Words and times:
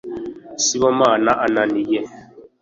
sibomana 0.63 1.31
ananie 1.45 1.99